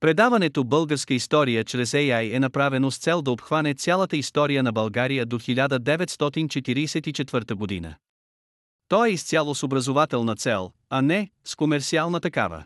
[0.00, 5.26] Предаването Българска история чрез AI е направено с цел да обхване цялата история на България
[5.26, 7.94] до 1944 година.
[8.88, 12.64] То е изцяло с образователна цел, а не с комерциална такава.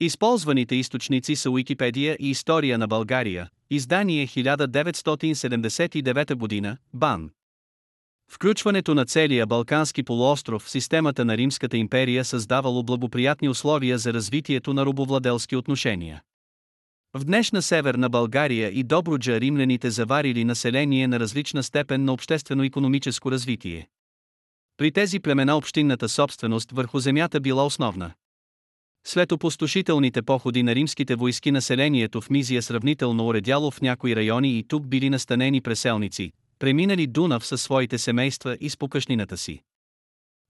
[0.00, 7.30] Използваните източници са Уикипедия и История на България, издание 1979 година, БАН.
[8.30, 14.74] Включването на целия Балкански полуостров в системата на Римската империя създавало благоприятни условия за развитието
[14.74, 16.22] на робовладелски отношения.
[17.18, 23.88] В днешна северна България и Добруджа римляните заварили население на различна степен на обществено-економическо развитие.
[24.76, 28.10] При тези племена общинната собственост върху земята била основна.
[29.06, 34.64] След опустошителните походи на римските войски населението в Мизия сравнително уредяло в някои райони и
[34.68, 39.62] тук били настанени преселници, преминали Дунав със своите семейства и с покъшнината си.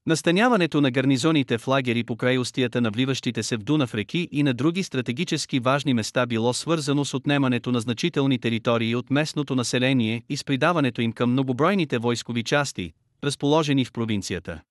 [0.05, 4.53] Настаняването на гарнизоните в лагери покрай устията на вливащите се в Дунав реки и на
[4.53, 10.37] други стратегически важни места било свързано с отнемането на значителни територии от местното население и
[10.37, 14.61] с придаването им към многобройните войскови части, разположени в провинцията.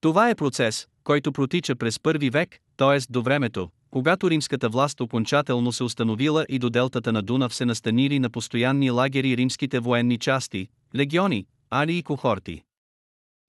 [0.00, 3.12] Това е процес, който протича през първи век, т.е.
[3.12, 8.18] до времето, когато римската власт окончателно се установила и до делтата на Дунав се настанили
[8.18, 12.62] на постоянни лагери римските военни части, легиони, али и кохорти.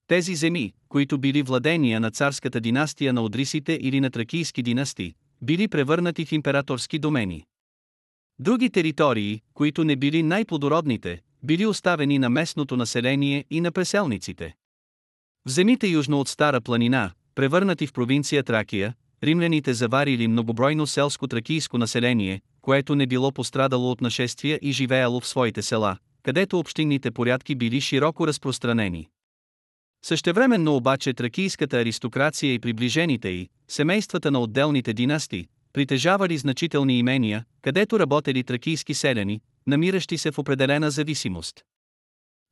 [0.09, 5.67] Тези земи, които били владения на царската династия на Одрисите или на тракийски династи, били
[5.67, 7.45] превърнати в императорски домени.
[8.39, 14.55] Други територии, които не били най-плодородните, били оставени на местното население и на преселниците.
[15.45, 22.41] В земите южно от Стара планина, превърнати в провинция Тракия, римляните заварили многобройно селско-тракийско население,
[22.61, 27.81] което не било пострадало от нашествия и живеело в своите села, където общинните порядки били
[27.81, 29.09] широко разпространени.
[30.05, 37.99] Същевременно обаче тракийската аристокрация и приближените й, семействата на отделните династии, притежавали значителни имения, където
[37.99, 41.65] работели тракийски селяни, намиращи се в определена зависимост.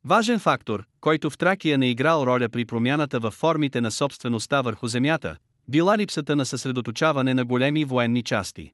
[0.05, 4.87] Важен фактор, който в Тракия не играл роля при промяната в формите на собствеността върху
[4.87, 8.71] земята, била липсата на съсредоточаване на големи военни части.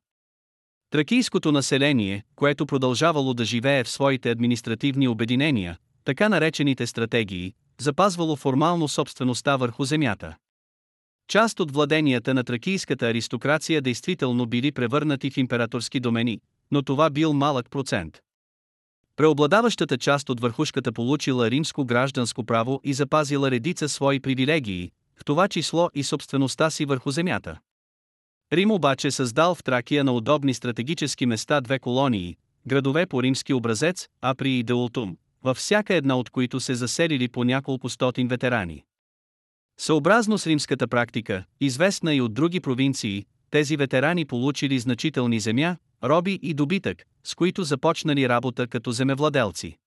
[0.90, 8.88] Тракийското население, което продължавало да живее в своите административни обединения, така наречените стратегии, запазвало формално
[8.88, 10.36] собствеността върху земята.
[11.28, 16.40] Част от владенията на тракийската аристокрация действително били превърнати в императорски домени,
[16.72, 18.20] но това бил малък процент.
[19.16, 25.48] Преобладаващата част от върхушката получила римско гражданско право и запазила редица свои привилегии, в това
[25.48, 27.60] число и собствеността си върху земята.
[28.54, 34.08] Рим обаче създал в Тракия на удобни стратегически места две колонии, градове по римски образец,
[34.22, 38.84] Апри и Деултум, във всяка една от които се заселили по няколко стотин ветерани.
[39.80, 46.40] Съобразно с римската практика, известна и от други провинции, тези ветерани получили значителни земя, роби
[46.42, 49.78] и добитък, с които започнали работа като земевладелци.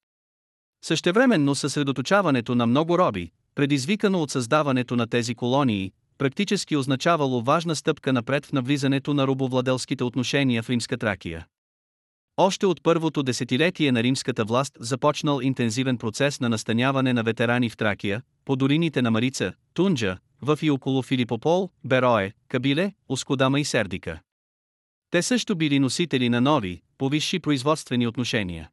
[0.85, 8.13] Същевременно съсредоточаването на много роби, предизвикано от създаването на тези колонии, практически означавало важна стъпка
[8.13, 11.47] напред в навлизането на робовладелските отношения в Римска Тракия.
[12.37, 17.77] Още от първото десетилетие на римската власт започнал интензивен процес на настаняване на ветерани в
[17.77, 24.21] Тракия, по долините на Марица, Тунджа, в и около Филипопол, Берое, Кабиле, Оскодама и Сердика.
[25.11, 28.71] Те също били носители на нови, повисши производствени отношения.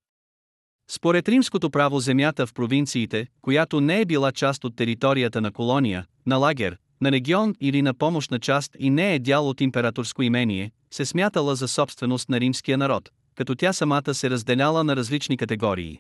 [0.91, 6.06] Според римското право земята в провинциите, която не е била част от територията на колония,
[6.25, 10.72] на лагер, на регион или на помощна част и не е дял от императорско имение,
[10.91, 16.00] се смятала за собственост на римския народ, като тя самата се разделяла на различни категории.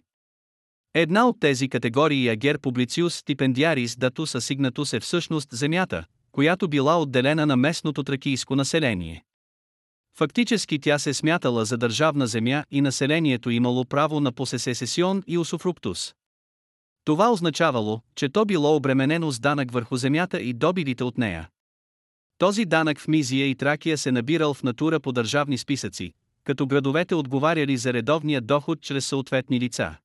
[0.93, 7.01] Една от тези категории е гер публициус стипендиарис датус асигнатус е всъщност земята, която била
[7.01, 9.23] отделена на местното тракийско население.
[10.17, 16.13] Фактически тя се смятала за държавна земя и населението имало право на посесесесион и усофруктус.
[17.05, 21.49] Това означавало, че то било обременено с данък върху земята и добилите от нея.
[22.37, 27.15] Този данък в Мизия и Тракия се набирал в натура по държавни списъци, като градовете
[27.15, 29.95] отговаряли за редовния доход чрез съответни лица.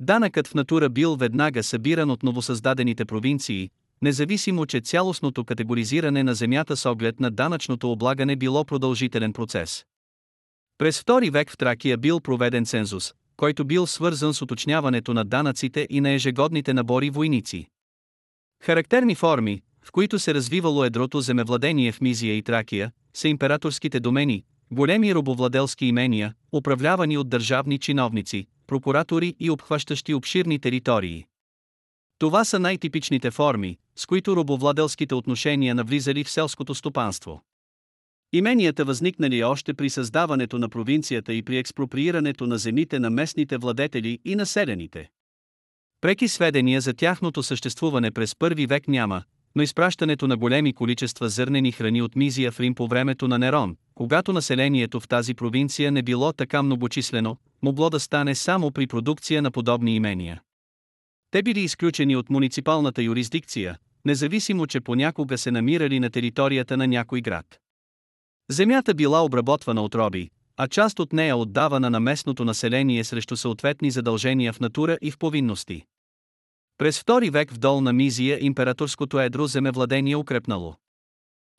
[0.00, 3.70] Данъкът в натура бил веднага събиран от новосъздадените провинции,
[4.02, 9.84] независимо че цялостното категоризиране на земята с оглед на данъчното облагане било продължителен процес.
[10.78, 15.86] През втори век в Тракия бил проведен цензус, който бил свързан с уточняването на данъците
[15.90, 17.66] и на ежегодните набори войници.
[18.62, 24.44] Характерни форми, в които се развивало едрото земевладение в Мизия и Тракия, са императорските домени,
[24.72, 31.24] големи робовладелски имения, управлявани от държавни чиновници, прокуратори и обхващащи обширни територии.
[32.18, 37.42] Това са най-типичните форми, с които робовладелските отношения навлизали в селското стопанство.
[38.32, 44.18] Именията възникнали още при създаването на провинцията и при експроприирането на земите на местните владетели
[44.24, 45.10] и населените.
[46.00, 49.22] Преки сведения за тяхното съществуване през първи век няма,
[49.54, 53.76] но изпращането на големи количества зърнени храни от Мизия в Рим по времето на Нерон,
[53.94, 59.42] когато населението в тази провинция не било така многочислено, могло да стане само при продукция
[59.42, 60.42] на подобни имения.
[61.30, 67.20] Те били изключени от муниципалната юрисдикция, независимо че понякога се намирали на територията на някой
[67.20, 67.58] град.
[68.50, 73.90] Земята била обработвана от роби, а част от нея отдавана на местното население срещу съответни
[73.90, 75.84] задължения в натура и в повинности.
[76.78, 80.74] През втори век в долна Мизия императорското едро земевладение укрепнало.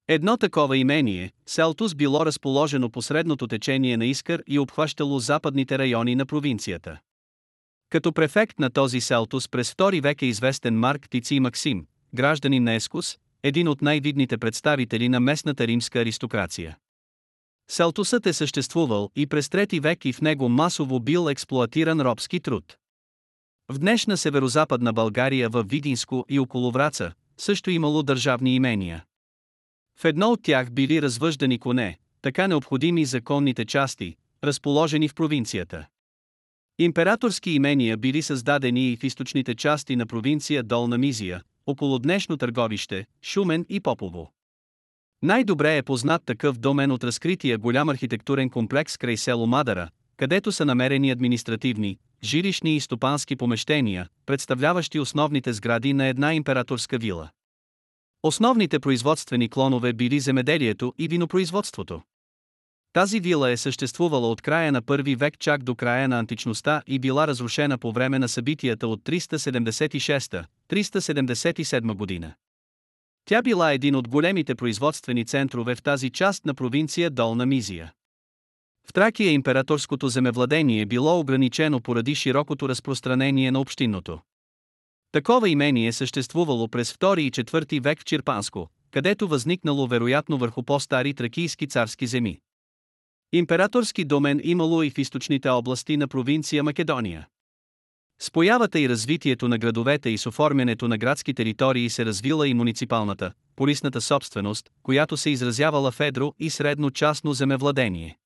[0.08, 6.16] Едно такова имение, Селтус било разположено по средното течение на Искър и обхващало западните райони
[6.16, 7.00] на провинцията.
[7.90, 11.86] Като префект на този Селтус през втори век е известен Марк Тици Максим,
[12.16, 16.78] гражданин на Ескус, един от най-видните представители на местната римска аристокрация.
[17.70, 22.78] Селтусът е съществувал и през трети век и в него масово бил експлоатиран робски труд.
[23.70, 29.06] В днешна северо-западна България в Видинско и около Враца също имало държавни имения.
[30.00, 35.86] В едно от тях били развъждани коне, така необходими законните части, разположени в провинцията.
[36.80, 43.06] Императорски имения били създадени и в източните части на провинция Долна Мизия, около днешно търговище,
[43.22, 44.32] Шумен и Попово.
[45.22, 50.66] Най-добре е познат такъв домен от разкрития голям архитектурен комплекс край село Мадара, където са
[50.66, 57.30] намерени административни, жилищни и стопански помещения, представляващи основните сгради на една императорска вила.
[58.24, 62.02] Основните производствени клонове били земеделието и винопроизводството.
[62.94, 67.00] Тази вила е съществувала от края на първи век чак до края на античността и
[67.00, 72.34] била разрушена по време на събитията от 376-377 година.
[73.26, 77.94] Тя била един от големите производствени центрове в тази част на провинция Долна Мизия.
[78.88, 84.20] В Тракия императорското земевладение било ограничено поради широкото разпространение на общинното.
[85.12, 91.14] Такова имение съществувало през 2 и 4 век в Чирпанско, където възникнало вероятно върху по-стари
[91.14, 92.40] тракийски царски земи.
[93.34, 97.28] Императорски домен имало и в източните области на провинция Македония.
[98.22, 102.54] С появата и развитието на градовете и с оформянето на градски територии се развила и
[102.54, 108.18] муниципалната, полисната собственост, която се изразявала в едро и средно частно земевладение.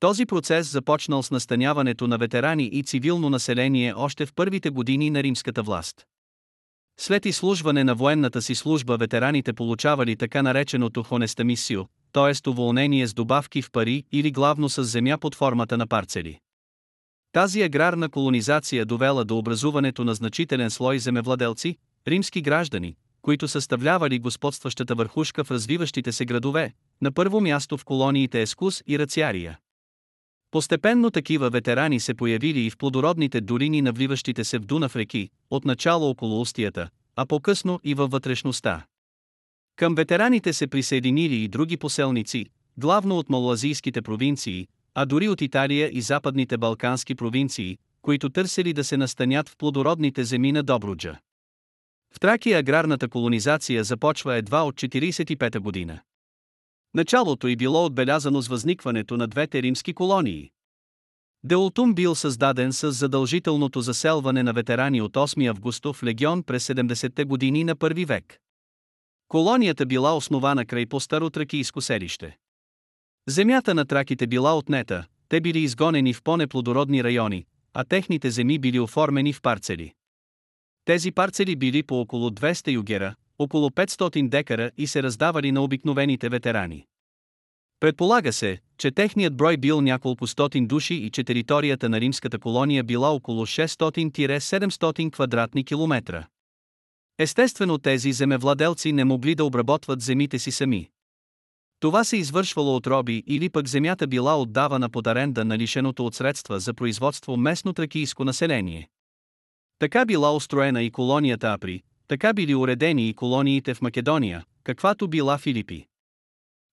[0.00, 5.22] Този процес започнал с настаняването на ветерани и цивилно население още в първите години на
[5.22, 6.06] римската власт.
[6.98, 12.50] След изслужване на военната си служба ветераните получавали така нареченото хонестамисио, т.е.
[12.50, 16.38] уволнение с добавки в пари или главно с земя под формата на парцели.
[17.32, 21.76] Тази аграрна колонизация довела до образуването на значителен слой земевладелци,
[22.08, 26.72] римски граждани, които съставлявали господстващата върхушка в развиващите се градове,
[27.02, 29.58] на първо място в колониите Ескус и Рациария.
[30.56, 35.28] Постепенно такива ветерани се появили и в плодородните долини на вливащите се в Дунав реки,
[35.50, 38.86] отначало около устията, а по-късно и във вътрешността.
[39.76, 45.90] Към ветераните се присъединили и други поселници, главно от малоазийските провинции, а дори от Италия
[45.92, 51.18] и западните балкански провинции, които търсели да се настанят в плодородните земи на Добруджа.
[52.14, 56.00] В Тракия аграрната колонизация започва едва от 45 година.
[56.96, 60.50] Началото й било отбелязано с възникването на двете римски колонии.
[61.44, 67.64] Деултум бил създаден с задължителното заселване на ветерани от 8 августов легион през 70-те години
[67.64, 68.38] на първи век.
[69.28, 72.36] Колонията била основана край по-старо тракийско селище.
[73.28, 78.80] Земята на траките била отнета, те били изгонени в по-неплодородни райони, а техните земи били
[78.80, 79.92] оформени в парцели.
[80.84, 86.28] Тези парцели били по около 200 югера, около 500 декара и се раздавали на обикновените
[86.28, 86.86] ветерани.
[87.80, 92.84] Предполага се, че техният брой бил няколко стотин души и че територията на римската колония
[92.84, 96.26] била около 600-700 квадратни километра.
[97.18, 100.90] Естествено тези земевладелци не могли да обработват земите си сами.
[101.80, 106.14] Това се извършвало от роби или пък земята била отдавана под аренда на лишеното от
[106.14, 108.88] средства за производство местно тракийско население.
[109.78, 115.38] Така била устроена и колонията Апри, така били уредени и колониите в Македония, каквато била
[115.38, 115.86] Филипи.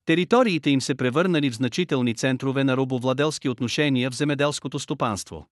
[0.05, 5.47] Териториите им се превърнали в значителни центрове на робовладелски отношения в земеделското стопанство.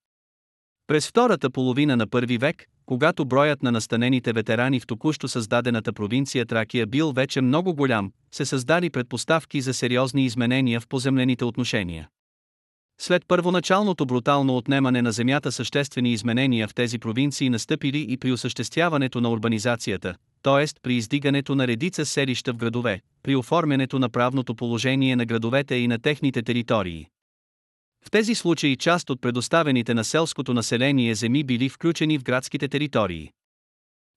[0.87, 6.45] През втората половина на първи век, когато броят на настанените ветерани в току-що създадената провинция
[6.45, 12.09] Тракия бил вече много голям, се създали предпоставки за сериозни изменения в поземлените отношения.
[13.03, 19.21] След първоначалното брутално отнемане на земята съществени изменения в тези провинции настъпили и при осъществяването
[19.21, 20.65] на урбанизацията, т.е.
[20.81, 25.87] при издигането на редица селища в градове, при оформянето на правното положение на градовете и
[25.87, 27.07] на техните територии.
[28.05, 33.31] В тези случаи част от предоставените на селското население земи били включени в градските територии.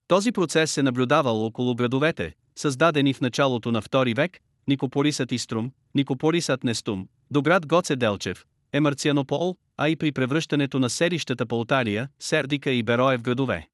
[0.09, 4.39] Този процес се наблюдавал около градовете, създадени в началото на II век,
[4.69, 11.47] Никополисът Иструм, Никополисът Нестум, до град Гоце Делчев, Емарцианопол, а и при превръщането на селищата
[11.47, 13.69] по Оталия, Сердика и Берое в градове.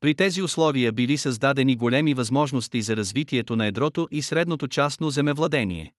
[0.00, 5.92] При тези условия били създадени големи възможности за развитието на едрото и средното частно земевладение.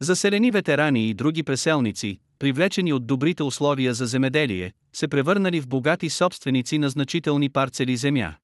[0.00, 6.10] Заселени ветерани и други преселници, привлечени от добрите условия за земеделие, се превърнали в богати
[6.10, 8.34] собственици на значителни парцели земя.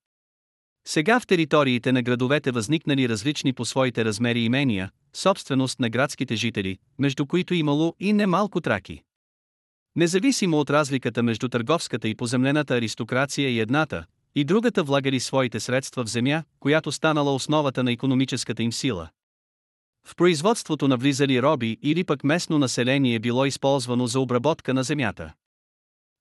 [0.85, 6.79] Сега в териториите на градовете възникнали различни по своите размери имения, собственост на градските жители,
[6.99, 9.03] между които имало и немалко траки.
[9.97, 16.05] Независимо от разликата между търговската и поземлената аристокрация и едната, и другата влагали своите средства
[16.05, 19.09] в земя, която станала основата на економическата им сила.
[20.07, 25.33] В производството на влизали роби или пък местно население било използвано за обработка на земята.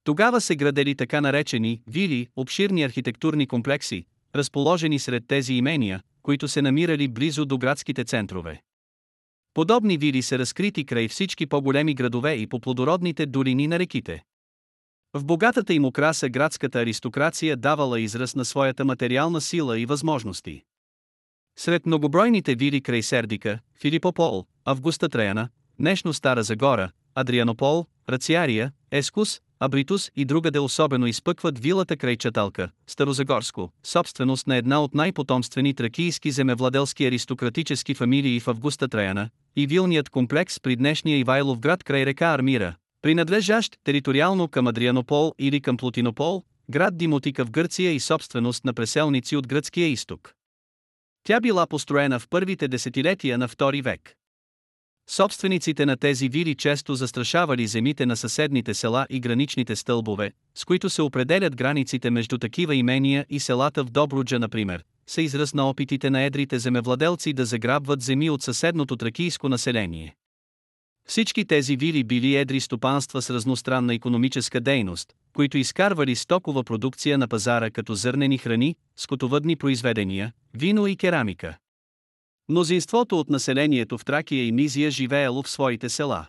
[0.04, 6.62] Тогава се градели така наречени вили, обширни архитектурни комплекси, разположени сред тези имения, които се
[6.62, 8.62] намирали близо до градските центрове.
[9.54, 14.22] Подобни вили са разкрити край всички по-големи градове и по плодородните долини на реките.
[15.14, 20.62] В богатата им украса градската аристокрация давала израз на своята материална сила и възможности.
[21.58, 30.10] Сред многобройните вили край Сердика, Филипопол, Августа Треяна, днешно Стара Загора, Адрианопол, Рациария, Ескус, Абритус
[30.16, 37.06] и другаде особено изпъкват вилата край Чаталка, Старозагорско, собственост на една от най-потомствени тракийски земевладелски
[37.06, 42.74] аристократически фамилии в Августа Траяна, и вилният комплекс при днешния Ивайлов град край река Армира,
[43.02, 49.36] принадлежащ териториално към Адрианопол или към Плутинопол, град Димотика в Гърция и собственост на преселници
[49.36, 50.34] от гръцкия изток.
[51.24, 54.16] Тя била построена в първите десетилетия на II век.
[55.10, 60.90] Собствениците на тези вили често застрашавали земите на съседните села и граничните стълбове, с които
[60.90, 66.10] се определят границите между такива имения и селата в Добруджа, например, са израз на опитите
[66.10, 70.16] на едрите земевладелци да заграбват земи от съседното тракийско население.
[71.08, 77.28] Всички тези вили били едри стопанства с разностранна економическа дейност, които изкарвали стокова продукция на
[77.28, 81.56] пазара като зърнени храни, скотовъдни произведения, вино и керамика.
[82.50, 86.26] Мнозинството от населението в Тракия и Мизия живеело в своите села.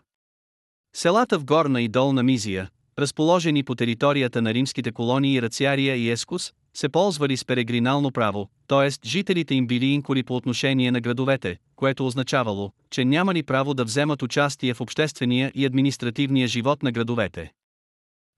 [0.96, 6.54] Селата в Горна и Долна Мизия, разположени по територията на римските колонии Рациария и Ескус,
[6.74, 9.08] се ползвали с перегринално право, т.е.
[9.08, 14.22] жителите им били инколи по отношение на градовете, което означавало, че нямали право да вземат
[14.22, 17.51] участие в обществения и административния живот на градовете.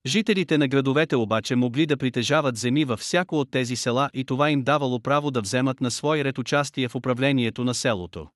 [0.06, 4.50] Жителите на градовете обаче могли да притежават земи във всяко от тези села и това
[4.50, 8.28] им давало право да вземат на свой ред участие в управлението на селото.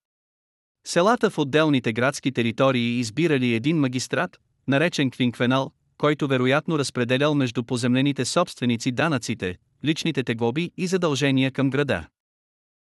[0.88, 8.26] Селата в отделните градски територии избирали един магистрат, наречен квинквенал, който вероятно разпределял между поземлените
[8.26, 12.08] собственици данъците, личните тегоби и задължения към града.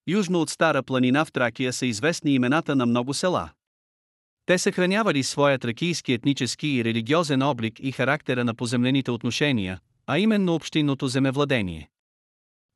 [0.09, 3.51] Южно от Стара планина в Тракия са известни имената на много села.
[4.47, 10.55] Те съхранявали своя тракийски етнически и религиозен облик и характера на поземлените отношения, а именно
[10.55, 11.89] общинното земевладение.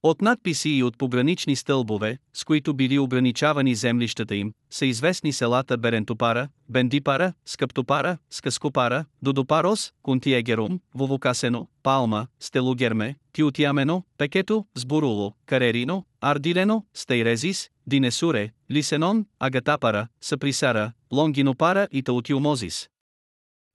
[0.02, 5.78] От надписи и от погранични стълбове, с които били ограничавани землищата им, са известни селата
[5.78, 17.70] Берентопара, Бендипара, Скъптопара, Скаскопара, Додопарос, Кунтиегерум, Вовокасено, Палма, Стелугерме, Тиотиамено, Пекето, Сбуруло, Карерино, Ардилено, Стейрезис,
[17.86, 22.88] Динесуре, Лисенон, Агатапара, Саприсара, Лонгинопара и Таутиомозис.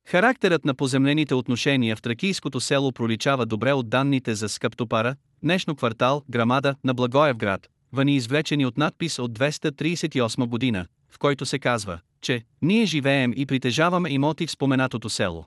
[0.08, 6.24] Характерът на поземлените отношения в тракийското село проличава добре от данните за Скъптопара, днешно квартал,
[6.30, 12.44] грамада на Благоевград, вани извлечени от надпис от 238 година, в който се казва, че
[12.62, 15.46] «Ние живеем и притежаваме имоти в споменатото село».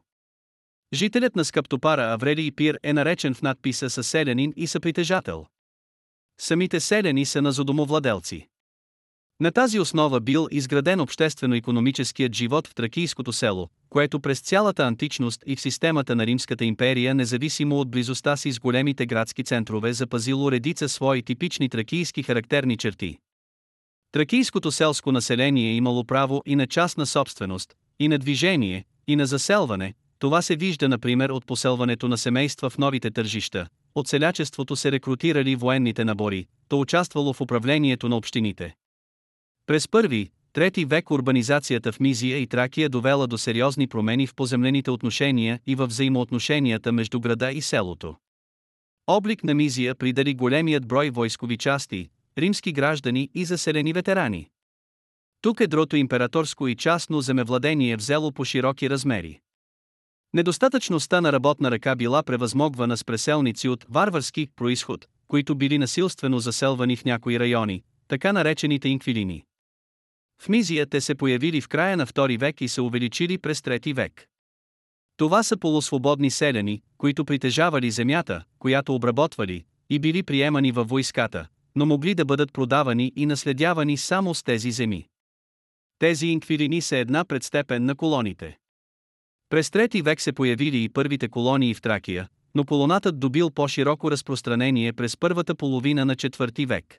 [0.95, 5.47] Жителят на Скъптопара Аврелий Пир е наречен в надписа със селянин и съпритежател.
[6.41, 8.49] Самите селяни са на зодомовладелци.
[9.41, 15.57] На тази основа бил изграден обществено-економическият живот в тракийското село, което през цялата античност и
[15.57, 20.89] в системата на Римската империя независимо от близостта си с големите градски центрове запазило редица
[20.89, 23.19] свои типични тракийски характерни черти.
[24.13, 29.95] Тракийското селско население имало право и на частна собственост, и на движение, и на заселване,
[30.19, 35.57] това се вижда например от поселването на семейства в новите тържища, от селячеството се рекрутирали
[35.57, 38.75] военните набори, то участвало в управлението на общините.
[39.67, 44.91] През първи, трети век урбанизацията в Мизия и Тракия довела до сериозни промени в поземлените
[44.91, 48.17] отношения и във взаимоотношенията между града и селото.
[49.07, 54.49] Облик на Мизия придали големият брой войскови части, римски граждани и заселени ветерани.
[55.41, 59.41] Тук едрото императорско и частно земевладение взело по широки размери.
[60.35, 66.97] Недостатъчността на работна ръка била превъзмогвана с преселници от варварски происход, които били насилствено заселвани
[66.97, 69.45] в някои райони, така наречените инквилини.
[70.43, 73.95] В Мизия те се появили в края на II век и се увеличили през III
[73.95, 74.27] век.
[75.17, 81.87] Това са полусвободни селяни, които притежавали земята, която обработвали, и били приемани във войската, но
[81.87, 85.07] могли да бъдат продавани и наследявани само с тези земи.
[85.99, 88.59] Тези инквилини са една предстепен на колоните.
[89.51, 94.93] През трети век се появили и първите колонии в Тракия, но колонатът добил по-широко разпространение
[94.93, 96.99] през първата половина на четвърти век.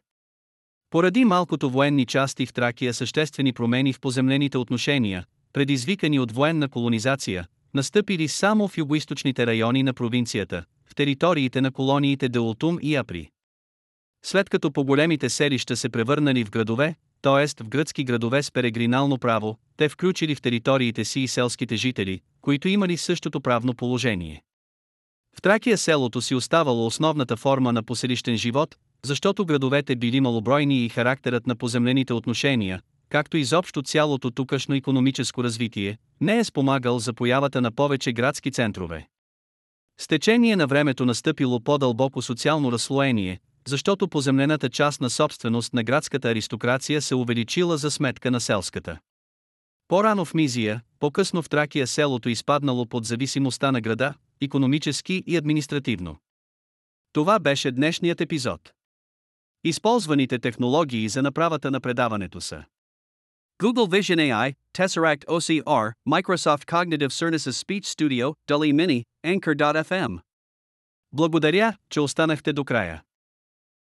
[0.89, 7.47] Поради малкото военни части в Тракия съществени промени в поземлените отношения, предизвикани от военна колонизация,
[7.73, 13.29] настъпили само в югоисточните райони на провинцията, в териториите на колониите Деултум и Апри.
[14.25, 17.63] След като по-големите селища се превърнали в градове, т.е.
[17.63, 22.67] в гръцки градове с перегринално право, те включили в териториите си и селските жители, които
[22.67, 24.41] имали същото правно положение.
[25.37, 28.75] В Тракия селото си оставало основната форма на поселищен живот,
[29.05, 35.97] защото градовете били малобройни и характерът на поземлените отношения, както изобщо цялото тукашно економическо развитие,
[36.21, 39.07] не е спомагал за появата на повече градски центрове.
[39.99, 46.29] С течение на времето настъпило по-дълбоко социално разслоение, защото поземлената част на собственост на градската
[46.29, 48.99] аристокрация се увеличила за сметка на селската.
[49.89, 56.17] По-рано в Мизия, по-късно в Тракия селото изпаднало под зависимостта на града, економически и административно.
[57.13, 58.73] Това беше днешният епизод.
[59.63, 62.65] Използваните технологии за направата на предаването са
[63.63, 70.19] Google Vision AI, Tesseract OCR, Microsoft Cognitive Services Speech Studio, DALI Mini, Anchor.fm.
[71.13, 73.03] Благодаря, че останахте до края.